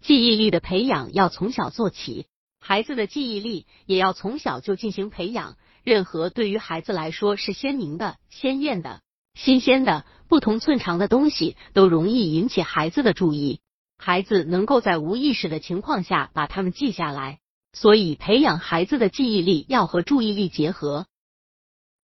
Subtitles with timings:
[0.00, 2.26] 记忆力的培养要从小做起，
[2.58, 5.56] 孩子的记忆力也要从小就进行培养。
[5.82, 9.00] 任何对于孩子来说是鲜明的、鲜艳的、
[9.34, 13.60] 新鲜的、不同寸长的东西，都容易引起孩子的注意。
[13.96, 17.38] 孩子能够在无意识的情况下把它们记下来，
[17.72, 21.06] 所以培养孩子的记忆力要和注意力结合。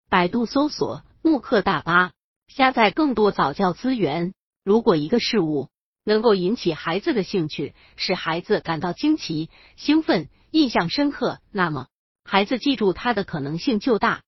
[0.08, 2.12] 百度搜索慕课大巴，
[2.48, 4.34] 下载更多早教资源。
[4.64, 5.68] 如果一个事物
[6.06, 11.88] 能够引起孩子的兴趣，使孩子感到惊奇、兴奋、印象深刻，那么
[12.22, 14.22] 孩子记住它的可能性就大。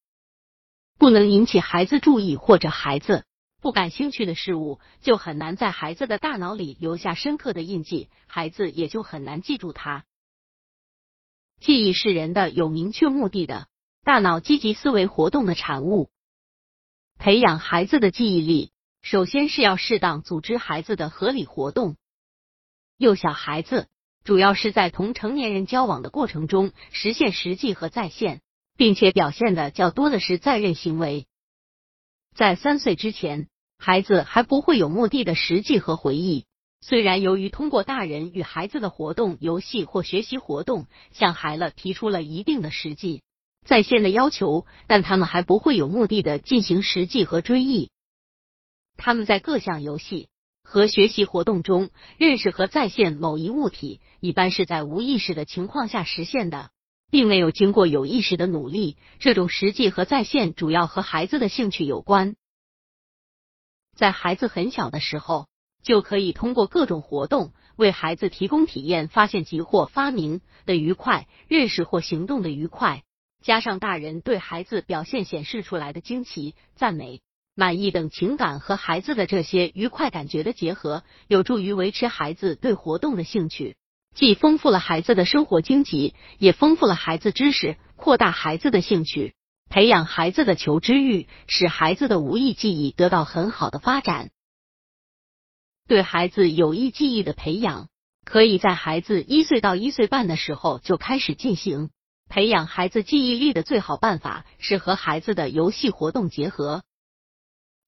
[0.98, 3.24] 不能引起孩子注意或者孩子
[3.60, 10.04] 不感兴趣的事物，就很难在孩子的大脑里留下深刻的印记，孩子也就很难记住它。
[11.60, 13.68] 记忆是人的有明确目的的
[14.02, 16.10] 大脑积极思维活动的产物。
[17.20, 18.72] 培养孩子的记忆力。
[19.02, 21.96] 首先是要适当组织孩子的合理活动。
[22.96, 23.88] 幼小孩子
[24.24, 28.40] 主要是在同成年人交往的过程中实现实际和再现，
[28.76, 31.26] 并且表现的较多的是在任行为。
[32.34, 36.44] 在三岁之前，孩子还不会有目的的实际和回忆。
[36.80, 43.22] 虽然由于通过大人与孩子的活动、游戏或学习活动，向孩子提出了一定的实际
[43.64, 47.90] 在线的要求，但他们还不会有目的的进行实际和追忆。
[48.98, 50.28] 他们在各项游戏
[50.62, 56.70] 和学习活动中认识和再现某一物体，一般是在无意识的情况下实现的，
[57.10, 58.98] 并没有经过有意识的努力。
[59.20, 62.34] 这种实际和再现主要和孩子的兴趣有关。
[63.96, 65.46] 在孩子很小的时候，
[65.82, 73.04] 就可以通过各种活动为孩子提供体验发现及或发明的愉快、认识或行动的愉快，
[73.40, 77.22] 加上大人对孩子表现显示出来的惊奇、赞美。
[77.58, 83.74] 满意等情感和孩子的这些愉快感觉的结合，有助于维持孩子对活动的兴趣，
[84.14, 89.34] 既丰富了孩子的生活经济，也丰富了孩子知识，扩大孩子的兴趣，
[89.68, 94.30] 培养孩子的求知欲，使孩子的无意记忆得到很好的发展。
[95.88, 97.88] 对孩子有意记忆的培养，
[98.24, 101.90] 可以在孩子一岁到一岁半的时候就开始进行。
[102.28, 106.84] 培养孩子记忆力的最好办法是和孩子的游戏活动结合。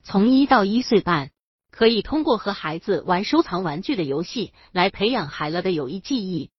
[0.03, 1.31] 从一到一岁半，
[1.71, 6.51] 可以通过和孩子玩收藏玩具的游戏来培养孩子的有意记忆。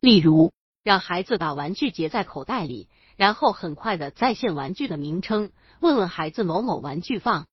[0.00, 0.52] 例如，
[0.82, 7.46] 让孩子把玩具结在口袋里，然后很快的再现玩具的名称，问问孩子某某玩具放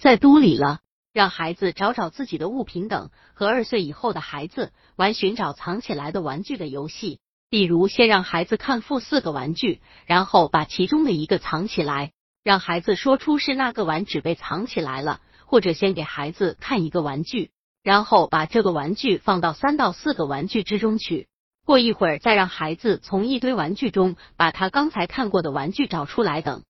[0.00, 0.80] 在兜里了，
[1.12, 3.10] 让孩子找找自己的物品等。
[3.34, 7.18] 和二岁以后的孩子玩寻找藏起来的玩具的游戏，
[7.48, 12.12] 比如先让孩子看负四个玩具，然后把其中的一个藏起来。
[12.44, 17.50] 让孩子说出是那个玩具被藏起来了，或者先给孩子看一个玩具，
[17.82, 21.28] 然后把这个玩具放到三到四个玩具之中去。
[21.64, 26.64] 过一会儿再让孩子从一堆玩具中把他刚才看过的玩具找出来等。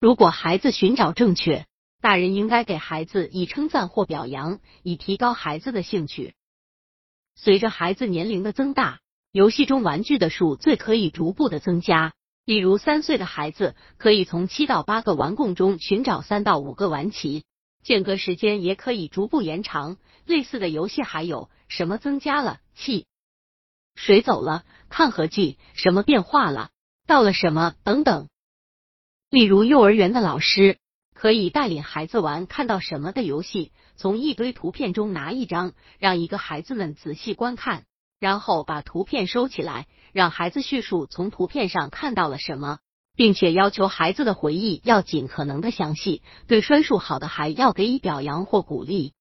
[0.00, 1.66] 如果孩子寻找正确，
[2.00, 6.34] 大人应该给孩子以称赞或表扬，以提高孩子的兴趣。
[7.36, 9.00] 随着孩子年龄的增大，
[9.30, 12.14] 游戏中玩具的数最可以逐步的增加。
[12.44, 17.44] 例如，三岁的孩子可以从七到八个玩共中寻找三到五个玩棋，
[17.84, 19.96] 间隔时间也可以逐步延长。
[20.24, 22.58] 类似的游戏还有什么增加了？
[22.74, 23.06] 气
[23.94, 24.64] 水走了？
[24.88, 26.70] 抗核剂什么变化了？
[27.06, 27.74] 到了什么？
[27.84, 28.28] 等等。
[29.30, 30.78] 例如，幼儿园的老师
[31.14, 37.84] 可以带领孩子玩看到什么的游戏，从一堆图片中拿一张，让一个孩子们仔细观看。
[38.22, 42.78] 然后把图片收起来，让孩子叙述从图片上看到了什么，
[43.16, 46.22] 并且要求孩子的回忆要尽可能的详细。
[46.46, 49.12] 对摔数好的还要给予表扬或鼓励。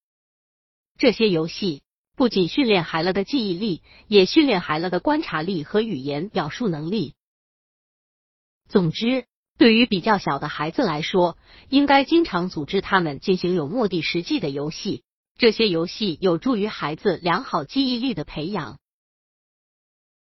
[1.00, 1.82] 这些游戏
[2.16, 7.16] 不仅训练孩子的记忆力，也训练孩子的观察力和语言表述能力。
[8.70, 9.26] 总之，
[9.58, 15.02] 对于比较小的孩子来说，应该经常组织他们进行有目的、实际的游戏。
[15.40, 18.78] 这些游戏有助于孩子良好记忆力的培养。